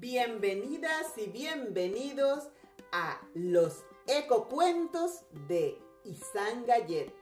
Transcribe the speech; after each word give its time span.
Bienvenidas 0.00 1.06
y 1.18 1.26
bienvenidos 1.26 2.44
a 2.90 3.20
los 3.34 3.84
ecocuentos 4.06 5.24
de 5.46 5.76
Isan 6.04 6.64
Gallet. 6.64 7.12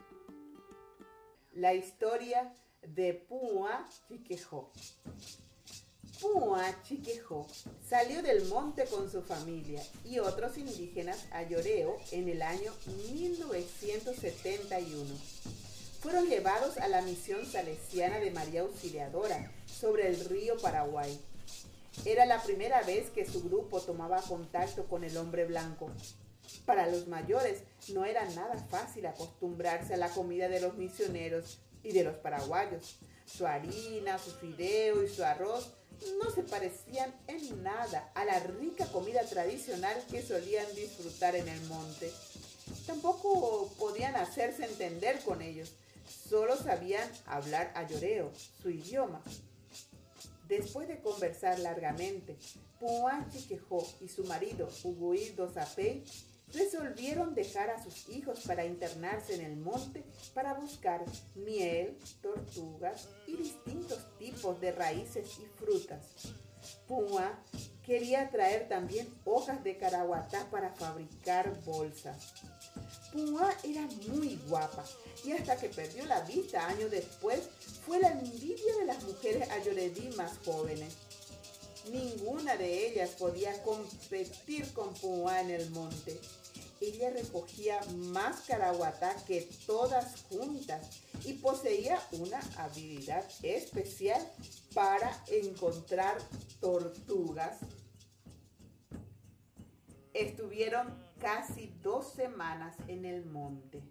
La 1.55 1.75
historia 1.75 2.55
de 2.83 3.15
Pua 3.15 3.89
Chiquejo. 4.07 4.71
Pua 6.21 6.81
Chiquejo 6.85 7.49
salió 7.85 8.23
del 8.23 8.45
monte 8.45 8.85
con 8.85 9.11
su 9.11 9.23
familia 9.23 9.83
y 10.05 10.21
otros 10.21 10.57
indígenas 10.57 11.27
a 11.33 11.43
Lloreo 11.43 11.99
en 12.13 12.29
el 12.29 12.43
año 12.43 12.73
1971. 13.13 15.17
Fueron 16.01 16.29
llevados 16.29 16.79
a 16.79 16.87
la 16.87 17.03
misión 17.03 17.45
salesiana 17.45 18.21
de 18.21 18.31
María 18.31 18.61
Auxiliadora 18.61 19.51
sobre 19.67 20.07
el 20.07 20.25
río 20.27 20.57
Paraguay 20.59 21.21
era 22.05 22.27
la 22.27 22.43
primera 22.43 22.83
vez 22.83 23.11
que 23.11 23.27
su 23.27 23.43
grupo 23.43 23.81
tomaba 23.81 24.21
contacto 24.23 24.87
con 24.87 25.05
el 25.05 25.17
hombre 25.17 25.45
blanco. 25.45 25.91
Para 26.65 26.87
los 26.87 27.09
mayores 27.09 27.63
no 27.93 28.05
era 28.05 28.25
nada 28.31 28.57
fácil 28.71 29.07
acostumbrarse 29.07 29.95
a 29.95 29.99
la 29.99 30.09
comida 30.09 30.49
de 30.49 30.61
los 30.61 30.77
misioneros 30.77 31.59
y 31.83 31.93
de 31.93 32.05
los 32.05 32.17
paraguayos. 32.17 32.99
Su 33.27 33.47
harina, 33.47 34.19
su 34.19 34.31
fideo 34.33 35.03
y 35.03 35.09
su 35.09 35.23
arroz 35.25 35.73
no 36.23 36.31
se 36.31 36.43
parecían 36.43 37.15
en 37.27 37.63
nada 37.63 38.11
a 38.15 38.25
la 38.25 38.39
rica 38.41 38.87
comida 38.87 39.23
tradicional 39.25 39.97
que 40.11 40.23
solían 40.23 40.67
disfrutar 40.75 41.35
en 41.35 41.49
el 41.49 41.61
monte. 41.63 42.11
Tampoco 42.87 43.71
podían 43.79 44.17
hacerse 44.17 44.65
entender 44.65 45.21
con 45.25 45.43
ellos, 45.43 45.75
solo 46.29 46.57
sabían 46.57 47.11
hablar 47.27 47.73
a 47.75 47.87
lloreo, 47.87 48.31
su 48.63 48.71
idioma. 48.71 49.23
Después 50.49 50.89
de 50.89 51.01
conversar 51.01 51.59
largamente, 51.59 52.39
Puan 52.81 53.31
Chiquejó 53.31 53.87
y 54.01 54.09
su 54.09 54.25
marido, 54.25 54.69
Huguildo 54.83 55.51
Zapey, 55.51 56.03
resolvieron 56.55 57.35
dejar 57.35 57.69
a 57.69 57.83
sus 57.83 58.09
hijos 58.09 58.41
para 58.47 58.65
internarse 58.65 59.35
en 59.35 59.43
el 59.43 59.57
monte 59.57 60.05
para 60.33 60.55
buscar 60.55 61.05
miel, 61.35 61.99
tortugas 62.23 63.09
y 63.27 63.37
distintos 63.37 63.99
tipos 64.19 64.59
de 64.59 64.73
raíces 64.73 65.39
y 65.39 65.45
frutas. 65.59 66.07
Pua 66.87 67.39
quería 67.85 68.31
traer 68.31 68.69
también 68.69 69.07
hojas 69.27 69.63
de 69.63 69.77
caraguatá 69.77 70.47
para 70.51 70.73
fabricar 70.75 71.61
bolsas. 71.65 72.33
Pua 73.13 73.55
era 73.65 73.87
muy 74.09 74.37
guapa 74.49 74.85
y 75.25 75.33
hasta 75.33 75.57
que 75.57 75.69
perdió 75.69 76.07
la 76.07 76.21
vista 76.23 76.67
años 76.67 76.91
después 76.91 77.49
fue 77.89 78.01
la 78.01 78.11
envidia 78.11 78.77
de 78.81 78.85
las 78.85 79.03
mujeres 79.05 79.49
ayoredí 79.49 80.11
más 80.15 80.37
jóvenes. 80.45 80.95
Ninguna 81.91 82.55
de 82.59 82.87
ellas 82.87 83.11
podía 83.19 83.63
competir 83.63 84.71
con 84.75 84.93
Pua 84.93 85.41
en 85.41 85.51
el 85.51 85.71
monte. 85.71 86.21
Ella 86.83 87.09
recogía 87.11 87.81
más 87.97 88.43
caraguatá 88.43 89.17
que 89.27 89.49
todas 89.67 90.21
juntas 90.29 91.01
y 91.25 91.33
poseía 91.35 91.99
una 92.13 92.39
habilidad 92.59 93.25
especial 93.43 94.21
para 94.75 95.25
encontrar 95.29 96.19
tortugas. 96.61 97.57
Estuvieron 100.13 100.95
casi 101.19 101.73
dos 101.83 102.13
semanas 102.13 102.77
en 102.87 103.07
el 103.07 103.25
monte. 103.25 103.83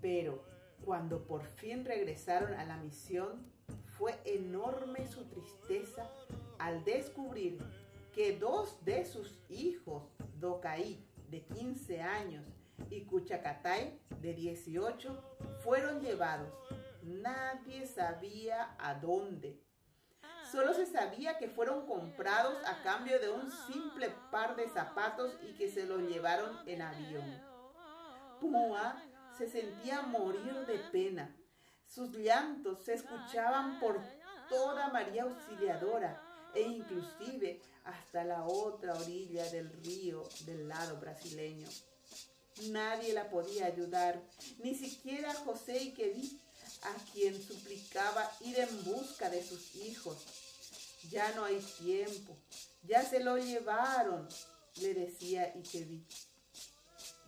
Pero 0.00 0.53
cuando 0.84 1.26
por 1.26 1.44
fin 1.44 1.84
regresaron 1.84 2.54
a 2.54 2.64
la 2.64 2.76
misión, 2.76 3.50
fue 3.98 4.20
enorme 4.24 5.06
su 5.06 5.24
tristeza 5.24 6.08
al 6.58 6.84
descubrir 6.84 7.58
que 8.14 8.38
dos 8.38 8.84
de 8.84 9.04
sus 9.04 9.38
hijos, 9.48 10.04
Docaí, 10.38 11.04
de 11.30 11.42
15 11.42 12.00
años, 12.00 12.44
y 12.90 13.04
Cuchacatay, 13.04 14.00
de 14.20 14.34
18, 14.34 15.22
fueron 15.62 16.00
llevados. 16.00 16.52
Nadie 17.02 17.86
sabía 17.86 18.76
a 18.78 18.94
dónde. 18.94 19.60
Solo 20.50 20.74
se 20.74 20.86
sabía 20.86 21.38
que 21.38 21.48
fueron 21.48 21.86
comprados 21.86 22.56
a 22.66 22.82
cambio 22.82 23.18
de 23.18 23.30
un 23.30 23.50
simple 23.50 24.12
par 24.30 24.54
de 24.56 24.68
zapatos 24.68 25.36
y 25.42 25.54
que 25.54 25.68
se 25.68 25.84
los 25.86 26.02
llevaron 26.02 26.56
en 26.66 26.82
avión. 26.82 27.42
Pua 28.40 29.02
se 29.36 29.50
sentía 29.50 30.02
morir 30.02 30.66
de 30.66 30.78
pena. 30.78 31.34
Sus 31.86 32.10
llantos 32.16 32.84
se 32.84 32.94
escuchaban 32.94 33.78
por 33.80 34.00
toda 34.48 34.88
María 34.88 35.24
Auxiliadora 35.24 36.22
e 36.54 36.62
inclusive 36.62 37.60
hasta 37.84 38.24
la 38.24 38.44
otra 38.44 38.94
orilla 38.94 39.48
del 39.50 39.70
río 39.84 40.24
del 40.46 40.68
lado 40.68 40.98
brasileño. 40.98 41.68
Nadie 42.70 43.12
la 43.12 43.28
podía 43.28 43.66
ayudar, 43.66 44.22
ni 44.62 44.74
siquiera 44.74 45.34
José 45.34 45.82
Iquedí, 45.82 46.40
a 46.82 47.12
quien 47.12 47.34
suplicaba 47.42 48.30
ir 48.40 48.58
en 48.60 48.84
busca 48.84 49.28
de 49.28 49.42
sus 49.42 49.74
hijos. 49.76 50.16
Ya 51.10 51.32
no 51.34 51.44
hay 51.44 51.60
tiempo, 51.78 52.36
ya 52.84 53.02
se 53.02 53.20
lo 53.20 53.36
llevaron, 53.36 54.28
le 54.76 54.94
decía 54.94 55.52
Iquedí. 55.56 56.04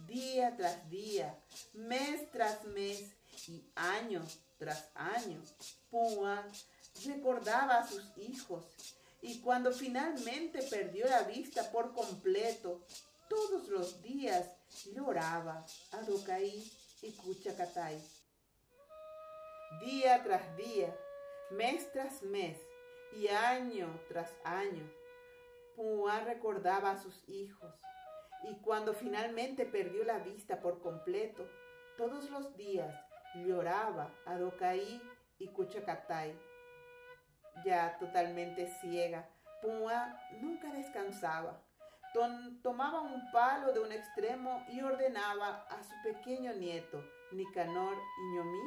Día 0.06 0.54
tras 0.56 0.88
día, 0.88 1.36
mes 1.74 2.30
tras 2.30 2.62
mes 2.64 3.12
y 3.48 3.64
año 3.74 4.24
tras 4.56 4.88
año, 4.94 5.42
Pua 5.90 6.46
recordaba 7.04 7.78
a 7.78 7.88
sus 7.88 8.16
hijos 8.16 8.64
y 9.20 9.40
cuando 9.40 9.72
finalmente 9.72 10.62
perdió 10.62 11.08
la 11.08 11.22
vista 11.24 11.72
por 11.72 11.92
completo, 11.92 12.86
todos 13.28 13.66
los 13.66 14.00
días 14.00 14.48
lloraba 14.94 15.66
a 15.90 16.00
Docaí 16.02 16.72
y 17.02 17.10
Cuchacatay. 17.10 18.00
Día 19.80 20.22
tras 20.22 20.56
día, 20.56 20.96
mes 21.50 21.90
tras 21.92 22.22
mes 22.22 22.56
y 23.16 23.26
año 23.26 24.00
tras 24.08 24.30
año, 24.44 24.88
Pua 25.74 26.20
recordaba 26.20 26.92
a 26.92 27.02
sus 27.02 27.28
hijos 27.28 27.74
y 28.44 28.54
cuando 28.56 28.94
finalmente 28.94 29.66
perdió 29.66 30.04
la 30.04 30.18
vista 30.18 30.60
por 30.60 30.80
completo, 30.80 31.48
todos 31.96 32.30
los 32.30 32.56
días 32.56 32.94
lloraba 33.34 34.10
a 34.26 34.36
Docaí 34.36 35.00
y 35.38 35.48
Cuchacatay. 35.48 36.38
Ya 37.64 37.96
totalmente 37.98 38.66
ciega, 38.80 39.28
Pua 39.62 40.18
nunca 40.40 40.72
descansaba. 40.72 41.62
tomaba 42.62 43.00
un 43.00 43.30
palo 43.30 43.72
de 43.72 43.80
un 43.80 43.92
extremo 43.92 44.64
y 44.68 44.80
ordenaba 44.80 45.66
a 45.68 45.82
su 45.82 45.94
pequeño 46.02 46.52
nieto, 46.54 47.02
Nicanor 47.32 47.96
Iñomí, 48.30 48.62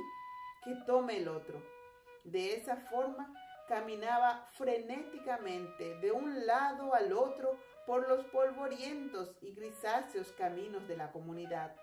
que 0.64 0.76
tome 0.86 1.18
el 1.18 1.28
otro. 1.28 1.62
De 2.24 2.56
esa 2.56 2.76
forma 2.76 3.34
caminaba 3.68 4.48
frenéticamente 4.54 5.96
de 6.00 6.12
un 6.12 6.46
lado 6.46 6.94
al 6.94 7.14
otro 7.14 7.58
por 7.90 8.08
los 8.08 8.24
polvorientos 8.26 9.36
y 9.42 9.52
grisáceos 9.56 10.32
caminos 10.34 10.88
de 10.88 10.96
la 10.96 11.12
comunidad. 11.12 11.76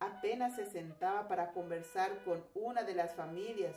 Apenas 0.00 0.56
se 0.56 0.66
sentaba 0.66 1.28
para 1.28 1.52
conversar 1.52 2.24
con 2.24 2.44
una 2.52 2.82
de 2.82 2.96
las 2.96 3.14
familias, 3.14 3.76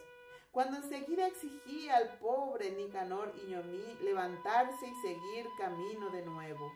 cuando 0.49 0.77
enseguida 0.77 1.27
exigía 1.27 1.97
al 1.97 2.17
pobre 2.17 2.71
Nicanor 2.71 3.35
Iñomí 3.45 3.85
levantarse 4.01 4.87
y 4.87 4.95
seguir 5.07 5.45
camino 5.59 6.09
de 6.09 6.25
nuevo. 6.25 6.71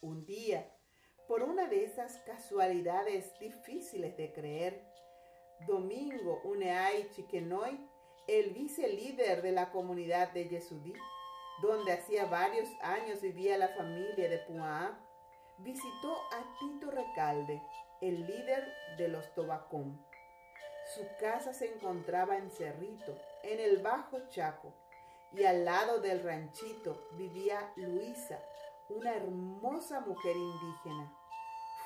Un 0.00 0.24
día, 0.24 0.74
por 1.26 1.42
una 1.42 1.66
de 1.66 1.84
esas 1.84 2.16
casualidades 2.20 3.38
difíciles 3.38 4.16
de 4.16 4.32
creer, 4.32 4.82
Domingo 5.66 6.40
Uneay 6.42 7.10
Chiquenoy 7.10 7.86
el 8.28 8.50
vice 8.54 8.88
líder 8.88 9.40
de 9.40 9.52
la 9.52 9.72
comunidad 9.72 10.32
de 10.32 10.48
Yesudí, 10.48 10.94
donde 11.60 11.92
hacía 11.92 12.26
varios 12.26 12.68
años 12.80 13.20
vivía 13.20 13.58
la 13.58 13.68
familia 13.68 14.28
de 14.28 14.38
Puá, 14.38 14.98
visitó 15.58 16.14
a 16.32 16.44
Tito 16.58 16.90
Recalde, 16.90 17.62
el 18.00 18.26
líder 18.26 18.72
de 18.96 19.08
los 19.08 19.32
Tobacón. 19.34 20.00
Su 20.94 21.06
casa 21.20 21.52
se 21.52 21.74
encontraba 21.74 22.36
en 22.36 22.50
Cerrito, 22.50 23.16
en 23.42 23.60
el 23.60 23.78
Bajo 23.78 24.28
Chaco, 24.28 24.72
y 25.32 25.44
al 25.44 25.64
lado 25.64 26.00
del 26.00 26.22
ranchito 26.22 27.08
vivía 27.12 27.72
Luisa, 27.76 28.40
una 28.88 29.14
hermosa 29.14 30.00
mujer 30.00 30.34
indígena. 30.36 31.12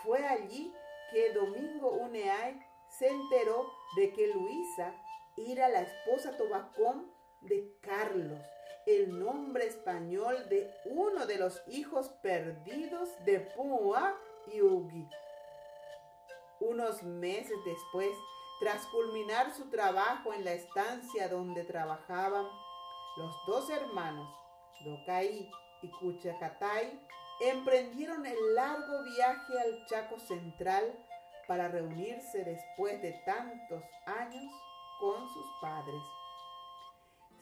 Fue 0.04 0.24
allí 0.26 0.72
que 1.10 1.32
Domingo 1.32 1.90
Uneay 1.92 2.60
se 2.88 3.08
enteró 3.08 3.66
de 3.96 4.12
que 4.12 4.28
Luisa 4.28 4.94
era 5.36 5.68
la 5.68 5.80
esposa 5.82 6.36
Tobacón 6.36 7.10
de 7.40 7.76
Carlos, 7.80 8.40
el 8.86 9.18
nombre 9.18 9.66
español 9.66 10.48
de 10.48 10.72
uno 10.86 11.26
de 11.26 11.38
los 11.38 11.62
hijos 11.68 12.08
perdidos 12.22 13.08
de 13.24 13.40
Pua 13.40 14.16
y 14.52 14.60
Ugi. 14.60 15.08
Unos 16.60 17.02
meses 17.02 17.56
después, 17.64 18.10
tras 18.60 18.86
culminar 18.86 19.52
su 19.54 19.68
trabajo 19.70 20.32
en 20.32 20.44
la 20.44 20.52
estancia 20.52 21.28
donde 21.28 21.64
trabajaban, 21.64 22.46
los 23.16 23.34
dos 23.46 23.70
hermanos, 23.70 24.28
Dokai 24.84 25.50
y 25.82 25.90
Kuchakatai, 25.90 27.00
emprendieron 27.40 28.24
el 28.26 28.54
largo 28.54 29.02
viaje 29.04 29.60
al 29.60 29.86
Chaco 29.86 30.18
Central 30.18 30.92
para 31.46 31.68
reunirse 31.68 32.44
después 32.44 33.02
de 33.02 33.12
tantos 33.26 33.82
años 34.06 34.52
con 35.00 35.28
sus 35.28 35.46
padres. 35.60 36.02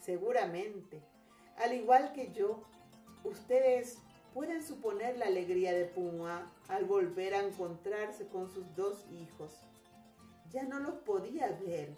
Seguramente, 0.01 1.03
al 1.63 1.75
igual 1.75 2.13
que 2.13 2.33
yo, 2.33 2.63
ustedes 3.25 3.99
pueden 4.33 4.63
suponer 4.65 5.19
la 5.19 5.27
alegría 5.27 5.73
de 5.73 5.85
Puma 5.85 6.51
al 6.69 6.85
volver 6.85 7.35
a 7.35 7.45
encontrarse 7.45 8.27
con 8.29 8.49
sus 8.49 8.65
dos 8.75 9.05
hijos. 9.13 9.53
Ya 10.51 10.65
no 10.65 10.79
los 10.81 10.95
podía 10.95 11.49
ver, 11.65 11.95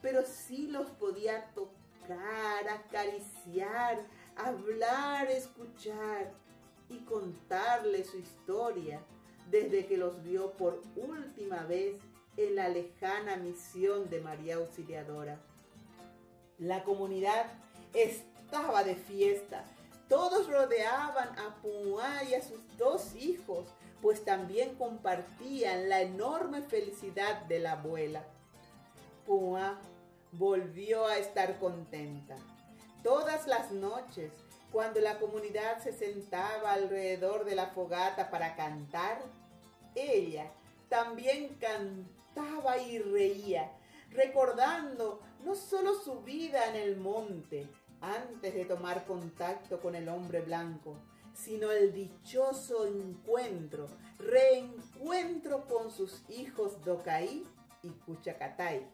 pero 0.00 0.24
sí 0.24 0.68
los 0.68 0.88
podía 0.90 1.50
tocar, 1.54 2.68
acariciar, 2.68 3.98
hablar, 4.36 5.30
escuchar 5.30 6.32
y 6.88 6.98
contarle 7.00 8.04
su 8.04 8.18
historia 8.18 9.00
desde 9.50 9.86
que 9.86 9.96
los 9.96 10.22
vio 10.22 10.52
por 10.52 10.82
última 10.96 11.64
vez 11.64 11.96
en 12.36 12.56
la 12.56 12.68
lejana 12.68 13.36
misión 13.36 14.08
de 14.10 14.20
María 14.20 14.56
Auxiliadora. 14.56 15.40
La 16.58 16.84
comunidad 16.84 17.46
estaba 18.54 18.84
de 18.84 18.94
fiesta. 18.94 19.64
Todos 20.08 20.46
rodeaban 20.48 21.36
a 21.40 21.56
Pumuá 21.60 22.22
y 22.22 22.34
a 22.34 22.40
sus 22.40 22.60
dos 22.78 23.16
hijos, 23.16 23.66
pues 24.00 24.24
también 24.24 24.76
compartían 24.76 25.88
la 25.88 26.02
enorme 26.02 26.62
felicidad 26.62 27.42
de 27.46 27.58
la 27.58 27.72
abuela. 27.72 28.22
Pumuá 29.26 29.80
volvió 30.30 31.04
a 31.08 31.18
estar 31.18 31.58
contenta. 31.58 32.36
Todas 33.02 33.48
las 33.48 33.72
noches, 33.72 34.30
cuando 34.70 35.00
la 35.00 35.18
comunidad 35.18 35.82
se 35.82 35.92
sentaba 35.92 36.74
alrededor 36.74 37.44
de 37.44 37.56
la 37.56 37.70
fogata 37.70 38.30
para 38.30 38.54
cantar, 38.54 39.20
ella 39.96 40.48
también 40.88 41.56
cantaba 41.58 42.78
y 42.78 43.00
reía, 43.00 43.72
recordando 44.10 45.20
no 45.44 45.56
solo 45.56 45.94
su 45.96 46.20
vida 46.20 46.68
en 46.68 46.76
el 46.76 46.96
monte 46.96 47.68
antes 48.12 48.54
de 48.54 48.64
tomar 48.64 49.06
contacto 49.06 49.80
con 49.80 49.94
el 49.94 50.08
hombre 50.08 50.42
blanco, 50.42 50.96
sino 51.32 51.70
el 51.72 51.92
dichoso 51.92 52.86
encuentro, 52.86 53.86
reencuentro 54.18 55.66
con 55.66 55.90
sus 55.90 56.28
hijos 56.28 56.84
Docaí 56.84 57.46
y 57.82 57.90
Cuchacatai. 57.90 58.86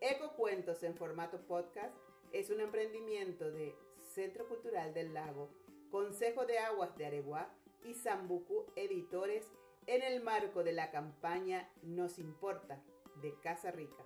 Eco 0.00 0.32
Cuentos 0.36 0.82
en 0.82 0.94
formato 0.94 1.40
podcast 1.46 1.94
es 2.32 2.50
un 2.50 2.60
emprendimiento 2.60 3.50
de 3.50 3.74
Centro 4.14 4.46
Cultural 4.46 4.94
del 4.94 5.12
Lago, 5.12 5.50
Consejo 5.90 6.46
de 6.46 6.58
Aguas 6.58 6.96
de 6.96 7.06
Areguá 7.06 7.50
y 7.84 7.94
Zambucu 7.94 8.66
Editores 8.76 9.46
en 9.86 10.02
el 10.02 10.22
marco 10.22 10.62
de 10.62 10.72
la 10.72 10.90
campaña 10.90 11.68
Nos 11.82 12.18
Importa 12.18 12.82
de 13.22 13.34
Casa 13.40 13.70
Rica. 13.70 14.04